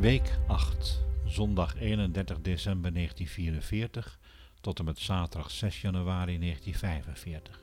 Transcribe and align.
Week 0.00 0.38
8, 0.46 1.04
zondag 1.24 1.76
31 1.76 2.40
december 2.40 2.92
1944 2.92 4.18
tot 4.60 4.78
en 4.78 4.84
met 4.84 4.98
zaterdag 4.98 5.50
6 5.50 5.80
januari 5.80 6.38
1945. 6.38 7.62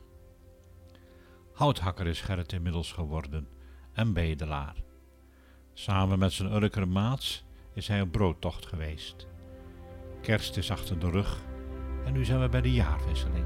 Houthakker 1.54 2.08
is 2.08 2.22
Gerrit 2.22 2.54
inmiddels 2.54 2.92
geworden 2.92 3.48
en 3.94 4.14
bedelaar. 4.14 4.76
Samen 5.74 6.20
met 6.20 6.34
zijn 6.34 6.54
Urker 6.54 6.88
maats 6.88 7.44
is 7.74 7.88
hij 7.88 8.02
op 8.02 8.12
broodtocht 8.12 8.66
geweest. 8.66 9.27
Kerst 10.22 10.58
is 10.58 10.72
achter 10.72 11.00
de 11.00 11.10
rug 11.10 11.41
en 12.05 12.13
nu 12.13 12.26
zijn 12.26 12.41
we 12.41 12.50
bij 12.50 12.62
de 12.62 12.72
jaarwisseling. 12.72 13.46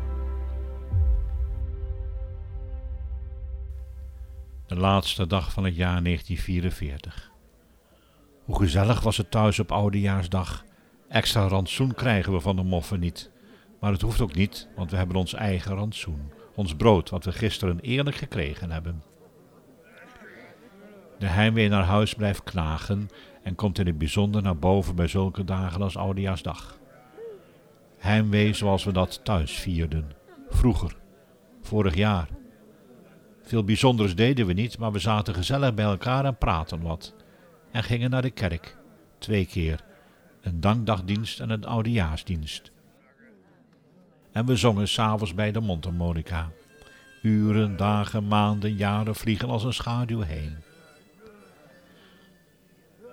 De 4.68 4.76
laatste 4.76 5.28
dag 5.28 5.52
van 5.52 5.64
het 5.64 5.76
jaar 5.76 6.04
1944. 6.04 7.36
Hoe 8.48 8.58
gezellig 8.58 9.02
was 9.02 9.18
het 9.18 9.32
thuis 9.32 9.60
op 9.60 9.72
Oudejaarsdag. 9.72 10.64
Extra 11.08 11.48
rantsoen 11.48 11.94
krijgen 11.94 12.34
we 12.34 12.40
van 12.40 12.56
de 12.56 12.64
moffen 12.64 13.00
niet. 13.00 13.32
Maar 13.80 13.92
het 13.92 14.02
hoeft 14.02 14.22
ook 14.22 14.36
niet, 14.36 14.68
want 14.76 14.92
we 14.92 14.98
hebben 14.98 15.16
ons 15.16 15.34
eigen 15.34 15.76
rantsoen. 15.76 16.32
Ons 16.56 16.76
brood, 16.76 17.10
wat 17.10 17.26
we 17.26 17.32
gisteren 17.32 17.80
eerlijk 17.80 18.16
gekregen 18.16 18.72
hebben. 18.72 19.04
De 21.20 21.26
heimwee 21.26 21.70
naar 21.70 21.84
huis 21.84 22.14
blijft 22.14 22.44
knagen 22.44 23.10
en 23.44 23.56
komt 23.56 23.80
in 23.80 23.86
het 23.86 23.98
bijzonder 23.98 24.42
naar 24.42 24.58
boven 24.58 24.96
bij 24.96 25.08
zulke 25.08 25.44
dagen 25.44 25.82
als 25.82 25.98
Oudejaarsdag. 25.98 26.78
Heimwee 27.98 28.54
zoals 28.54 28.84
we 28.84 28.92
dat 28.92 29.20
thuis 29.24 29.52
vierden. 29.52 30.12
Vroeger. 30.50 30.96
Vorig 31.62 31.96
jaar. 31.96 32.28
Veel 33.42 33.64
bijzonders 33.64 34.16
deden 34.16 34.46
we 34.46 34.54
niet, 34.54 34.78
maar 34.78 34.92
we 34.92 35.00
zaten 35.00 35.34
gezellig 35.34 35.74
bij 35.74 35.86
elkaar 35.86 36.26
en 36.26 36.38
praten 36.38 36.82
wat. 36.82 37.16
En 37.78 37.84
gingen 37.84 38.10
naar 38.10 38.22
de 38.22 38.30
kerk. 38.30 38.78
Twee 39.18 39.46
keer. 39.46 39.84
Een 40.42 40.60
dankdagdienst 40.60 41.40
en 41.40 41.50
een 41.50 41.66
oudejaarsdienst. 41.66 42.72
En 44.32 44.46
we 44.46 44.56
zongen 44.56 44.88
s'avonds 44.88 45.34
bij 45.34 45.52
de 45.52 45.60
mondharmonica. 45.60 46.52
Uren, 47.22 47.78
dagen, 47.78 48.28
maanden, 48.28 48.76
jaren 48.76 49.16
vliegen 49.16 49.50
als 49.50 49.64
een 49.64 49.74
schaduw 49.74 50.22
heen. 50.22 50.56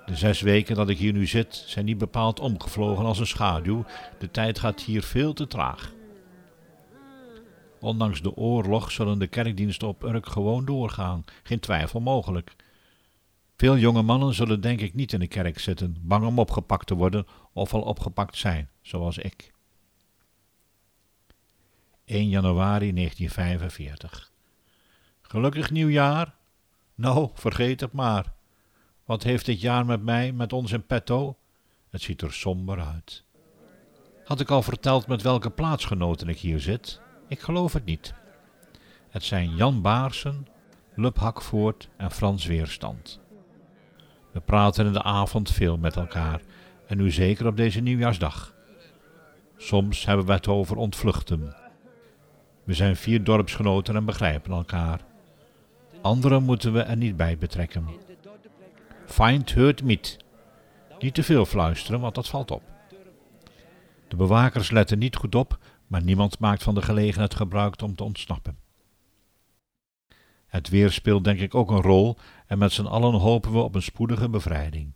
De 0.07 0.17
zes 0.17 0.41
weken 0.41 0.77
dat 0.77 0.89
ik 0.89 0.99
hier 0.99 1.13
nu 1.13 1.27
zit 1.27 1.65
zijn 1.67 1.85
niet 1.85 1.99
bepaald 1.99 2.41
omgevlogen 2.41 3.05
als 3.05 3.19
een 3.19 3.27
schaduw. 3.27 3.85
De 4.19 4.31
tijd 4.31 4.59
gaat 4.59 4.81
hier 4.81 5.03
veel 5.03 5.33
te 5.33 5.47
traag. 5.47 5.93
Ondanks 7.81 8.23
de 8.23 8.37
oorlog 8.37 8.91
zullen 8.91 9.19
de 9.19 9.27
kerkdiensten 9.27 9.89
op 9.89 10.03
Urk 10.03 10.27
gewoon 10.27 10.65
doorgaan, 10.65 11.25
geen 11.43 11.61
twijfel 11.61 12.01
mogelijk. 12.01 12.55
Veel 13.57 13.77
jonge 13.77 14.03
mannen 14.03 14.35
zullen 14.35 14.61
denk 14.61 14.81
ik 14.81 14.95
niet 14.95 15.13
in 15.13 15.21
de 15.21 15.27
kerk 15.27 15.59
zitten, 15.59 15.97
bang 16.01 16.27
om 16.27 16.39
opgepakt 16.39 16.87
te 16.87 16.95
worden 16.95 17.27
of 17.53 17.75
al 17.75 17.83
opgepakt 17.83 18.37
zijn, 18.37 18.69
zoals 18.83 19.19
ik. 19.19 19.53
1 22.05 22.29
januari 22.29 22.93
1945. 22.93 24.33
Gelukkig 25.23 25.71
nieuwjaar? 25.71 26.35
Nou, 26.95 27.31
vergeet 27.35 27.81
het 27.81 27.93
maar. 27.93 28.33
Wat 29.05 29.23
heeft 29.23 29.47
dit 29.47 29.61
jaar 29.61 29.87
met 29.87 30.03
mij, 30.03 30.33
met 30.33 30.53
ons 30.53 30.73
in 30.73 30.87
petto? 30.87 31.37
Het 31.91 32.03
ziet 32.03 32.23
er 32.23 32.33
somber 32.33 32.81
uit. 32.81 33.25
Had 34.25 34.41
ik 34.41 34.51
al 34.51 34.63
verteld 34.63 35.07
met 35.07 35.23
welke 35.23 35.51
plaatsgenoten 35.51 36.29
ik 36.29 36.39
hier 36.39 36.61
zit? 36.61 37.01
Ik 37.29 37.41
geloof 37.41 37.73
het 37.73 37.85
niet. 37.85 38.15
Het 39.09 39.23
zijn 39.23 39.55
Jan 39.55 39.83
Baarsen, 39.83 40.47
Lub 40.95 41.19
Hakvoort 41.19 41.89
en 41.97 42.11
Frans 42.11 42.47
Weerstand. 42.47 43.21
We 44.35 44.41
praten 44.41 44.87
in 44.87 44.93
de 44.93 45.03
avond 45.03 45.51
veel 45.51 45.77
met 45.77 45.97
elkaar 45.97 46.41
en 46.87 46.97
nu 46.97 47.11
zeker 47.11 47.47
op 47.47 47.57
deze 47.57 47.81
nieuwjaarsdag. 47.81 48.55
Soms 49.57 50.05
hebben 50.05 50.27
we 50.27 50.33
het 50.33 50.49
over 50.49 50.77
ontvluchten. 50.77 51.55
We 52.65 52.75
zijn 52.75 52.97
vier 52.97 53.25
dorpsgenoten 53.25 53.97
en 53.97 54.05
begrijpen 54.05 54.53
elkaar. 54.53 55.01
Anderen 56.03 56.43
moeten 56.43 56.73
we 56.73 56.81
er 56.81 56.97
niet 56.97 57.17
bij 57.17 57.39
betrekken. 57.39 57.89
Find 59.07 59.53
hurt 59.53 59.83
niet. 59.83 60.17
Niet 60.99 61.15
te 61.15 61.23
veel 61.23 61.47
fluisteren, 61.47 62.01
want 62.01 62.15
dat 62.15 62.29
valt 62.29 62.51
op. 62.51 62.63
De 64.09 64.17
bewakers 64.17 64.71
letten 64.71 64.99
niet 64.99 65.17
goed 65.17 65.35
op, 65.35 65.59
maar 65.87 66.03
niemand 66.03 66.39
maakt 66.39 66.63
van 66.63 66.75
de 66.75 66.83
gelegenheid 66.83 67.35
gebruik 67.35 67.83
om 67.83 67.95
te 67.95 68.05
ontsnappen. 68.05 68.64
Het 70.55 70.69
weer 70.69 70.91
speelt 70.91 71.25
denk 71.25 71.41
ik 71.41 71.55
ook 71.55 71.71
een 71.71 71.81
rol 71.81 72.17
en 72.47 72.59
met 72.59 72.73
z'n 72.73 72.87
allen 72.87 73.15
hopen 73.15 73.53
we 73.53 73.59
op 73.59 73.75
een 73.75 73.83
spoedige 73.83 74.29
bevrijding. 74.29 74.95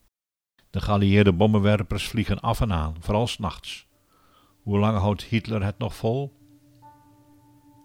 De 0.70 0.80
geallieerde 0.80 1.32
bommenwerpers 1.32 2.08
vliegen 2.08 2.40
af 2.40 2.60
en 2.60 2.72
aan, 2.72 2.96
vooral 3.00 3.26
s'nachts. 3.26 3.86
Hoe 4.62 4.78
lang 4.78 4.98
houdt 4.98 5.22
Hitler 5.22 5.64
het 5.64 5.78
nog 5.78 5.94
vol? 5.94 6.36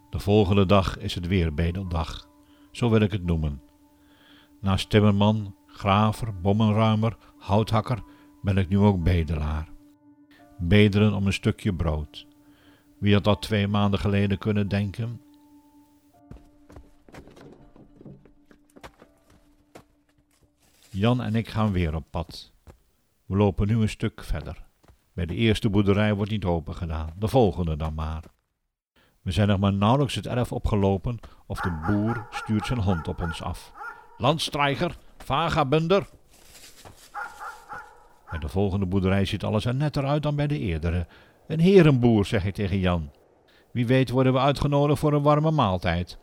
De 0.09 0.19
volgende 0.19 0.65
dag 0.65 0.97
is 0.97 1.15
het 1.15 1.27
weer 1.27 1.53
bedeldag, 1.53 2.27
zo 2.71 2.89
wil 2.89 3.01
ik 3.01 3.11
het 3.11 3.25
noemen. 3.25 3.61
Naast 4.61 4.89
timmerman, 4.89 5.55
graver, 5.67 6.39
bommenruimer, 6.41 7.17
houthakker 7.37 8.03
ben 8.41 8.57
ik 8.57 8.69
nu 8.69 8.77
ook 8.77 9.03
bedelaar. 9.03 9.69
Bedelen 10.57 11.13
om 11.13 11.25
een 11.25 11.33
stukje 11.33 11.73
brood. 11.73 12.27
Wie 12.99 13.13
had 13.13 13.23
dat 13.23 13.41
twee 13.41 13.67
maanden 13.67 13.99
geleden 13.99 14.37
kunnen 14.37 14.67
denken? 14.67 15.21
Jan 20.95 21.21
en 21.21 21.35
ik 21.35 21.47
gaan 21.47 21.71
weer 21.71 21.95
op 21.95 22.05
pad. 22.09 22.51
We 23.25 23.35
lopen 23.35 23.67
nu 23.67 23.81
een 23.81 23.89
stuk 23.89 24.23
verder. 24.23 24.63
Bij 25.13 25.25
de 25.25 25.35
eerste 25.35 25.69
boerderij 25.69 26.13
wordt 26.13 26.31
niet 26.31 26.45
open 26.45 26.75
gedaan, 26.75 27.13
de 27.17 27.27
volgende 27.27 27.77
dan 27.77 27.93
maar. 27.93 28.23
We 29.21 29.31
zijn 29.31 29.47
nog 29.47 29.59
maar 29.59 29.73
nauwelijks 29.73 30.15
het 30.15 30.27
erf 30.27 30.51
opgelopen 30.51 31.19
of 31.45 31.59
de 31.59 31.81
boer 31.87 32.27
stuurt 32.31 32.65
zijn 32.65 32.79
hond 32.79 33.07
op 33.07 33.21
ons 33.21 33.41
af. 33.41 33.71
Landstreiger, 34.17 34.97
vagabonder. 35.17 36.07
Bij 38.29 38.39
de 38.39 38.49
volgende 38.49 38.85
boerderij 38.85 39.25
ziet 39.25 39.43
alles 39.43 39.65
er 39.65 39.75
netter 39.75 40.05
uit 40.05 40.23
dan 40.23 40.35
bij 40.35 40.47
de 40.47 40.59
eerdere. 40.59 41.07
Een 41.47 41.59
herenboer, 41.59 42.25
zeg 42.25 42.45
ik 42.45 42.53
tegen 42.53 42.79
Jan. 42.79 43.11
Wie 43.71 43.87
weet 43.87 44.09
worden 44.09 44.33
we 44.33 44.39
uitgenodigd 44.39 44.99
voor 44.99 45.13
een 45.13 45.21
warme 45.21 45.51
maaltijd. 45.51 46.17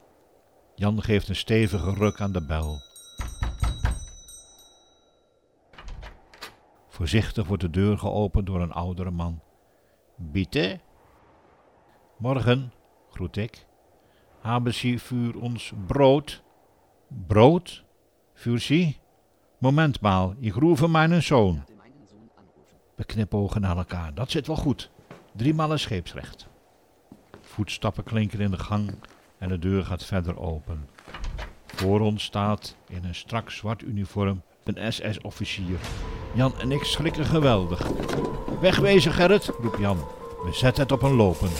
Jan 0.74 1.02
geeft 1.02 1.28
een 1.28 1.36
stevige 1.36 1.94
ruk 1.94 2.20
aan 2.20 2.32
de 2.32 2.46
bel. 2.46 2.89
Voorzichtig 7.00 7.46
wordt 7.46 7.62
de 7.62 7.70
deur 7.70 7.98
geopend 7.98 8.46
door 8.46 8.60
een 8.60 8.72
oudere 8.72 9.10
man. 9.10 9.40
Bitte? 10.16 10.80
Morgen, 12.16 12.72
groet 13.10 13.36
ik. 13.36 13.66
Haben 14.40 14.74
Sie 14.74 15.34
ons 15.40 15.72
brood? 15.86 16.42
Brood? 17.26 17.84
Für 18.34 18.58
Sie? 18.58 18.96
Moment 19.58 20.00
mal, 20.00 20.34
ich 20.38 20.54
rufe 20.54 20.88
meinen 20.88 21.22
zoon. 21.22 21.64
We 22.94 23.04
knipogen 23.04 23.60
naar 23.60 23.76
elkaar. 23.76 24.14
Dat 24.14 24.30
zit 24.30 24.46
wel 24.46 24.56
goed. 24.56 24.90
Driemaal 25.32 25.72
een 25.72 25.78
scheepsrecht. 25.78 26.48
Voetstappen 27.40 28.04
klinken 28.04 28.40
in 28.40 28.50
de 28.50 28.58
gang 28.58 28.94
en 29.38 29.48
de 29.48 29.58
deur 29.58 29.84
gaat 29.84 30.04
verder 30.04 30.38
open. 30.38 30.88
Voor 31.66 32.00
ons 32.00 32.24
staat 32.24 32.76
in 32.88 33.04
een 33.04 33.14
strak 33.14 33.50
zwart 33.50 33.82
uniform 33.82 34.42
een 34.64 34.92
SS-officier. 34.92 35.78
Jan 36.32 36.52
en 36.58 36.72
ik 36.72 36.84
schrikken 36.84 37.24
geweldig. 37.24 37.90
Wegwezen, 38.60 39.12
Gerrit, 39.12 39.52
roept 39.60 39.78
Jan. 39.78 39.98
We 40.44 40.52
zetten 40.52 40.82
het 40.82 40.92
op 40.92 41.02
een 41.02 41.14
lopen. 41.14 41.50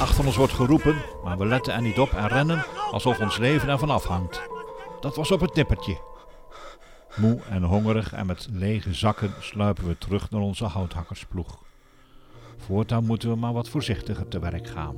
Achter 0.00 0.26
ons 0.26 0.36
wordt 0.36 0.52
geroepen, 0.52 0.96
maar 1.24 1.38
we 1.38 1.46
letten 1.46 1.74
er 1.74 1.82
niet 1.82 1.98
op 1.98 2.12
en 2.12 2.28
rennen 2.28 2.64
alsof 2.90 3.20
ons 3.20 3.36
leven 3.36 3.68
ervan 3.68 3.90
afhangt. 3.90 4.42
Dat 5.00 5.16
was 5.16 5.30
op 5.30 5.40
het 5.40 5.54
nippertje. 5.54 5.98
Moe 7.16 7.40
en 7.50 7.62
hongerig 7.62 8.12
en 8.12 8.26
met 8.26 8.48
lege 8.52 8.94
zakken 8.94 9.34
sluipen 9.40 9.86
we 9.86 9.98
terug 9.98 10.30
naar 10.30 10.40
onze 10.40 10.64
houthakkersploeg. 10.64 11.58
Voortaan 12.56 13.04
moeten 13.04 13.28
we 13.28 13.36
maar 13.36 13.52
wat 13.52 13.68
voorzichtiger 13.68 14.28
te 14.28 14.38
werk 14.38 14.68
gaan. 14.68 14.96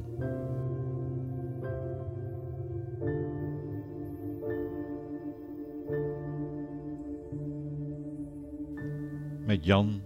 Met 9.54 9.64
Jan, 9.64 10.02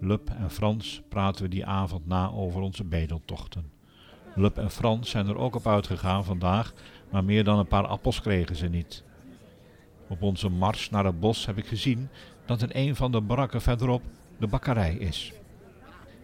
Lup 0.00 0.30
en 0.30 0.50
Frans 0.50 1.02
praten 1.08 1.42
we 1.42 1.48
die 1.48 1.66
avond 1.66 2.06
na 2.06 2.30
over 2.30 2.60
onze 2.60 2.84
bedeltochten. 2.84 3.72
Lup 4.34 4.58
en 4.58 4.70
Frans 4.70 5.10
zijn 5.10 5.26
er 5.26 5.36
ook 5.36 5.54
op 5.54 5.66
uitgegaan 5.66 6.24
vandaag, 6.24 6.72
maar 7.10 7.24
meer 7.24 7.44
dan 7.44 7.58
een 7.58 7.66
paar 7.66 7.86
appels 7.86 8.20
kregen 8.20 8.56
ze 8.56 8.66
niet. 8.66 9.04
Op 10.08 10.22
onze 10.22 10.48
mars 10.48 10.90
naar 10.90 11.04
het 11.04 11.20
bos 11.20 11.46
heb 11.46 11.58
ik 11.58 11.66
gezien 11.66 12.08
dat 12.46 12.62
in 12.62 12.70
een 12.72 12.96
van 12.96 13.12
de 13.12 13.20
barakken 13.20 13.60
verderop 13.60 14.02
de 14.38 14.46
bakkerij 14.46 14.94
is. 14.94 15.32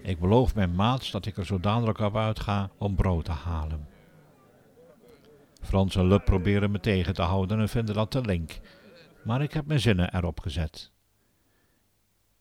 Ik 0.03 0.21
beloof 0.21 0.55
mijn 0.55 0.75
maats 0.75 1.11
dat 1.11 1.27
ik 1.27 1.37
er 1.37 1.47
zo 1.47 1.61
dadelijk 1.61 1.99
op 1.99 2.17
uitga 2.17 2.71
om 2.79 2.95
brood 2.95 3.25
te 3.25 3.33
halen. 3.33 3.89
Frans 5.63 5.97
en 5.97 6.07
Lup 6.07 6.25
proberen 6.25 6.71
me 6.71 6.81
tegen 6.81 7.15
te 7.15 7.23
houden 7.23 7.61
en 7.61 7.69
vinden 7.69 7.95
dat 7.95 8.11
te 8.11 8.21
link, 8.21 8.61
maar 9.25 9.43
ik 9.43 9.53
heb 9.53 9.67
mijn 9.67 9.81
zinnen 9.81 10.15
erop 10.15 10.41
gezet. 10.41 10.95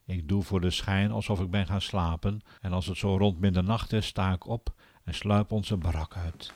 Ik 0.06 0.28
doe 0.28 0.44
voor 0.44 0.62
de 0.62 0.72
schijn 0.72 1.12
alsof 1.12 1.40
ik 1.40 1.50
ben 1.50 1.66
gaan 1.66 1.82
slapen 1.82 2.42
en 2.62 2.72
als 2.74 2.86
het 2.86 2.98
zo 2.98 3.18
rond 3.18 3.40
middernacht 3.40 3.94
is, 3.94 4.06
sta 4.06 4.34
ik 4.34 4.48
op 4.48 4.74
en 5.04 5.14
sluip 5.14 5.52
onze 5.52 5.78
barak 5.78 6.16
uit. 6.16 6.54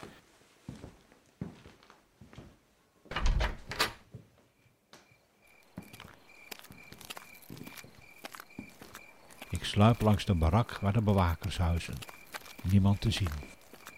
Ik 9.50 9.64
sluip 9.64 10.02
langs 10.02 10.26
de 10.26 10.36
barak 10.36 10.80
waar 10.80 10.94
de 10.94 11.02
bewakers 11.02 11.58
huizen. 11.58 11.96
Niemand 12.64 13.02
te 13.02 13.12
zien. 13.12 13.30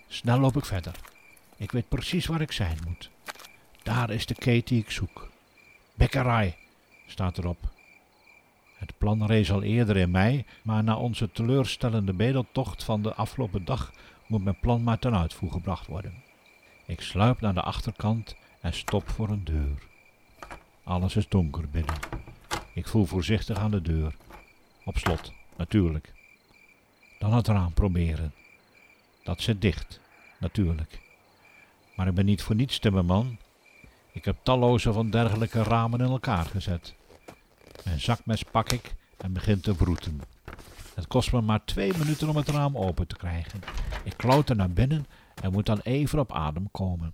Snel 0.08 0.40
loop 0.40 0.58
ik 0.58 0.66
verder. 0.66 0.96
Ik 1.58 1.72
weet 1.72 1.90
precies 1.90 2.26
waar 2.26 2.42
ik 2.42 2.52
zijn 2.52 2.78
moet. 2.88 3.10
Daar 3.84 4.10
is 4.10 4.26
de 4.26 4.34
kate 4.34 4.64
die 4.66 4.82
ik 4.82 4.92
zoek. 4.92 5.30
Bekkerij, 5.96 6.58
staat 7.08 7.38
erop. 7.38 7.81
Het 8.82 8.98
plan 8.98 9.26
rees 9.26 9.52
al 9.52 9.64
eerder 9.64 9.98
in 9.98 10.12
mei, 10.12 10.46
maar 10.62 10.84
na 10.84 10.96
onze 10.98 11.32
teleurstellende 11.32 12.14
bedeltocht 12.14 12.84
van 12.84 13.02
de 13.02 13.14
afgelopen 13.14 13.66
dag 13.66 13.94
moet 14.28 14.44
mijn 14.44 14.60
plan 14.60 14.84
maar 14.84 15.00
ten 15.00 15.18
uitvoer 15.18 15.52
gebracht 15.52 15.88
worden. 15.88 16.14
Ik 16.86 17.02
sluip 17.02 17.42
naar 17.42 17.54
de 17.54 17.62
achterkant 17.62 18.36
en 18.62 18.74
stop 18.74 19.10
voor 19.10 19.30
een 19.30 19.44
deur. 19.44 19.88
Alles 20.84 21.16
is 21.16 21.28
donker 21.28 21.70
binnen. 21.70 21.96
Ik 22.74 22.88
voel 22.88 23.06
voorzichtig 23.06 23.58
aan 23.58 23.72
de 23.72 23.82
deur. 23.82 24.16
Op 24.86 24.98
slot, 24.98 25.34
natuurlijk. 25.56 26.14
Dan 27.20 27.34
het 27.34 27.48
raam 27.48 27.74
proberen. 27.74 28.34
Dat 29.24 29.42
zit 29.42 29.62
dicht, 29.62 30.00
natuurlijk. 30.40 31.02
Maar 31.96 32.08
ik 32.08 32.14
ben 32.14 32.26
niet 32.26 32.44
voor 32.44 32.56
niets 32.56 32.80
timmerman. 32.80 33.38
Ik 34.12 34.26
heb 34.26 34.38
talloze 34.44 34.94
van 34.94 35.10
dergelijke 35.10 35.64
ramen 35.64 36.00
in 36.00 36.10
elkaar 36.10 36.46
gezet. 36.46 36.96
Mijn 37.84 38.00
zakmes 38.00 38.44
pak 38.44 38.72
ik 38.72 38.96
en 39.18 39.34
begin 39.34 39.60
te 39.60 39.74
broeten. 39.74 40.22
Het 40.96 41.08
kost 41.08 41.32
me 41.32 41.42
maar 41.42 41.66
twee 41.66 41.98
minuten 41.98 42.30
om 42.30 42.36
het 42.36 42.50
raam 42.50 42.78
open 42.78 43.08
te 43.08 43.16
krijgen. 43.16 43.60
Ik 44.04 44.14
klauter 44.18 44.56
naar 44.56 44.72
binnen 44.72 45.06
en 45.42 45.52
moet 45.52 45.66
dan 45.66 45.80
even 45.80 46.20
op 46.20 46.32
adem 46.32 46.72
komen. 46.72 47.14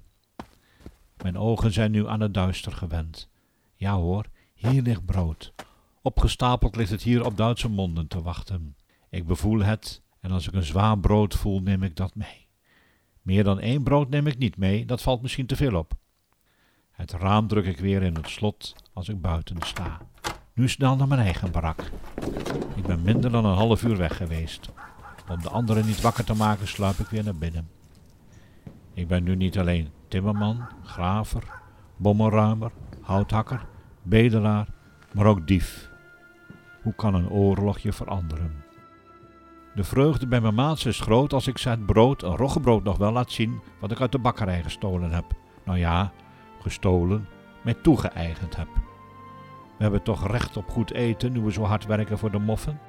Mijn 1.21 1.37
ogen 1.37 1.71
zijn 1.71 1.91
nu 1.91 2.07
aan 2.07 2.21
het 2.21 2.33
duister 2.33 2.71
gewend. 2.71 3.29
Ja 3.75 3.95
hoor, 3.95 4.25
hier 4.53 4.81
ligt 4.81 5.05
brood. 5.05 5.53
Opgestapeld 6.01 6.75
ligt 6.75 6.91
het 6.91 7.03
hier 7.03 7.25
op 7.25 7.37
Duitse 7.37 7.69
monden 7.69 8.07
te 8.07 8.21
wachten. 8.21 8.75
Ik 9.09 9.25
bevoel 9.25 9.59
het 9.59 10.01
en 10.19 10.31
als 10.31 10.47
ik 10.47 10.53
een 10.53 10.63
zwaar 10.63 10.99
brood 10.99 11.35
voel, 11.35 11.59
neem 11.59 11.83
ik 11.83 11.95
dat 11.95 12.15
mee. 12.15 12.47
Meer 13.21 13.43
dan 13.43 13.59
één 13.59 13.83
brood 13.83 14.09
neem 14.09 14.27
ik 14.27 14.37
niet 14.37 14.57
mee, 14.57 14.85
dat 14.85 15.01
valt 15.01 15.21
misschien 15.21 15.45
te 15.45 15.55
veel 15.55 15.75
op. 15.75 15.93
Het 16.91 17.11
raam 17.11 17.47
druk 17.47 17.65
ik 17.65 17.79
weer 17.79 18.01
in 18.01 18.15
het 18.15 18.29
slot 18.29 18.75
als 18.93 19.09
ik 19.09 19.21
buiten 19.21 19.57
sta. 19.61 20.01
Nu 20.57 20.67
snel 20.67 20.95
naar 20.95 21.07
mijn 21.07 21.19
eigen 21.19 21.51
barak. 21.51 21.79
Ik 22.75 22.85
ben 22.85 23.01
minder 23.01 23.31
dan 23.31 23.45
een 23.45 23.55
half 23.55 23.83
uur 23.83 23.97
weg 23.97 24.17
geweest. 24.17 24.69
Om 25.29 25.41
de 25.41 25.49
anderen 25.49 25.85
niet 25.85 26.01
wakker 26.01 26.23
te 26.23 26.33
maken, 26.33 26.67
sluip 26.67 26.97
ik 26.97 27.07
weer 27.07 27.23
naar 27.23 27.35
binnen. 27.35 27.69
Ik 28.93 29.07
ben 29.07 29.23
nu 29.23 29.35
niet 29.35 29.59
alleen 29.59 29.89
timmerman, 30.07 30.67
graver, 30.83 31.43
bommenruimer, 31.97 32.71
houthakker, 33.01 33.65
bedelaar, 34.03 34.67
maar 35.13 35.25
ook 35.25 35.47
dief. 35.47 35.89
Hoe 36.81 36.95
kan 36.95 37.13
een 37.13 37.29
oorlog 37.29 37.79
je 37.79 37.93
veranderen? 37.93 38.63
De 39.75 39.83
vreugde 39.83 40.27
bij 40.27 40.41
mijn 40.41 40.55
maats 40.55 40.85
is 40.85 40.99
groot 40.99 41.33
als 41.33 41.47
ik 41.47 41.57
het 41.57 41.85
brood, 41.85 42.23
een 42.23 42.35
roggebrood 42.35 42.83
nog 42.83 42.97
wel 42.97 43.11
laat 43.11 43.31
zien 43.31 43.59
wat 43.79 43.91
ik 43.91 44.01
uit 44.01 44.11
de 44.11 44.19
bakkerij 44.19 44.63
gestolen 44.63 45.11
heb. 45.11 45.25
Nou 45.63 45.77
ja, 45.77 46.11
gestolen, 46.61 47.27
mij 47.63 47.73
toegeëigend 47.73 48.55
heb. 48.55 48.86
We 49.77 49.83
hebben 49.83 50.03
toch 50.03 50.27
recht 50.27 50.57
op 50.57 50.69
goed 50.69 50.93
eten 50.93 51.31
nu 51.31 51.41
we 51.41 51.51
zo 51.51 51.63
hard 51.63 51.85
werken 51.85 52.17
voor 52.17 52.31
de 52.31 52.39
moffen? 52.39 52.79